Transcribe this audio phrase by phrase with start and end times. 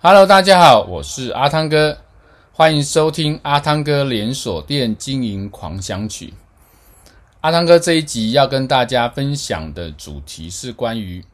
[0.00, 1.98] Hello，大家好，我是阿汤哥，
[2.52, 6.34] 欢迎收听阿汤哥连锁店经营狂想曲。
[7.40, 11.24] 阿汤哥这一集要跟大家分享的主题是关于，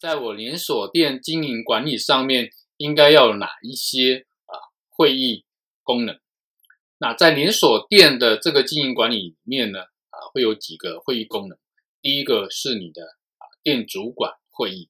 [0.00, 4.58] 在我连锁店经营管理上面应该要有哪一些啊
[4.88, 5.44] 会议
[5.84, 6.18] 功能。
[6.98, 11.56] 那在连锁店的这个经营管理里面呢，啊会有几个会议功能。
[12.02, 14.88] 第一个是你的啊店主管会议。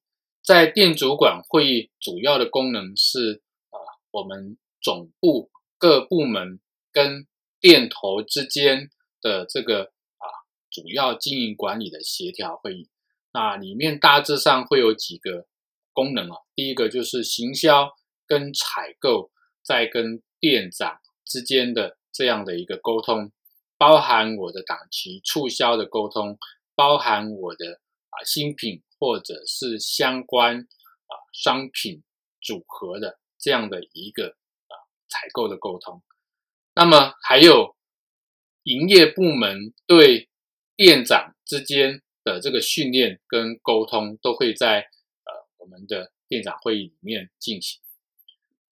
[0.48, 3.76] 在店主管会议主要的功能是啊，
[4.10, 6.58] 我们总部各部门
[6.90, 7.26] 跟
[7.60, 8.88] 店头之间
[9.20, 10.24] 的这个啊
[10.70, 12.88] 主要经营管理的协调会议。
[13.30, 15.46] 那里面大致上会有几个
[15.92, 17.90] 功能啊，第一个就是行销
[18.26, 19.30] 跟采购
[19.62, 23.32] 在跟店长之间的这样的一个沟通，
[23.76, 26.38] 包含我的档期促销的沟通，
[26.74, 28.82] 包含我的啊新品。
[29.00, 32.02] 或者是相关啊商品
[32.42, 34.74] 组合的这样的一个啊
[35.08, 36.02] 采购的沟通，
[36.74, 37.76] 那么还有
[38.64, 40.28] 营业部门对
[40.74, 47.80] 店长之间的这个训练跟沟通，都会在呃我们的店长会议里面进行。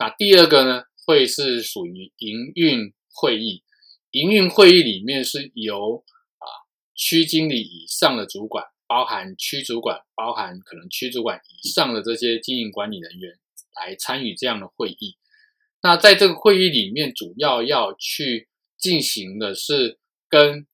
[0.00, 3.62] 那第二个呢，会是属于营运会议，
[4.10, 6.04] 营运会议里面是由
[6.38, 6.66] 啊
[6.96, 8.64] 区经理以上的主管。
[8.86, 13.32] 包含区主管，包含可能区主管以上的这些经营管理人员
[13.74, 15.16] 来参与这样的会议。
[15.82, 18.48] 那在这个会议里面，主要要去
[18.78, 19.98] 进行的是
[20.28, 20.66] 跟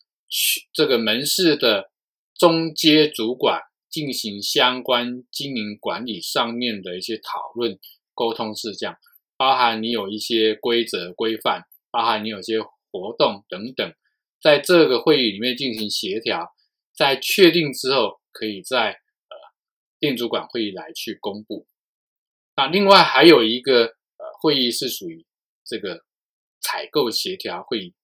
[0.72, 1.90] 这个门市的
[2.34, 7.78] 中阶主管进行相关经营管理上面的一些讨论
[8.14, 8.96] 沟通事项，
[9.36, 13.94] 包含你有一些规则规范，包含你有些活动等等，
[14.40, 16.52] 在这个会议里面进行协调。
[16.94, 19.36] 在确定之后，可以在呃
[19.98, 21.66] 店主管会议来去公布。
[22.54, 25.26] 那另外还有一个呃会议是属于
[25.64, 26.04] 这个
[26.60, 27.94] 采购协调会议，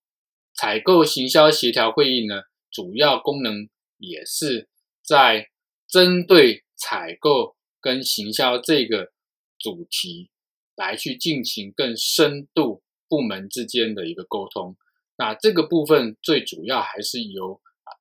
[0.55, 4.69] 采购行销协调会议呢，主要功能也是
[5.03, 5.51] 在
[5.87, 9.13] 针对采购跟行销这个
[9.59, 10.31] 主题
[10.75, 14.77] 来去进行更深度部门之间的一个沟通。
[15.17, 17.61] 那这个部分最主要还是由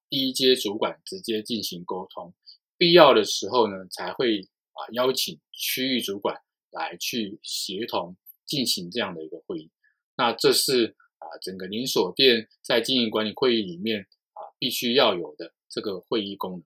[0.09, 2.33] 第一阶主管直接进行沟通，
[2.77, 4.41] 必要的时候呢，才会
[4.73, 6.41] 啊邀请区域主管
[6.71, 8.15] 来去协同
[8.45, 9.71] 进行这样的一个会议。
[10.15, 16.63] 那这是啊整个连锁店在经营管理会议里面啊必须要有的这个会议功能。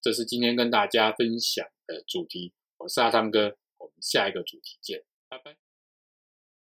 [0.00, 2.52] 这是今天跟大家分享的主题。
[2.78, 5.71] 我是阿汤哥，我们下一个主题见，拜拜。